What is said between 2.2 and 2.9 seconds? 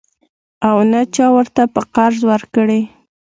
ورکړې.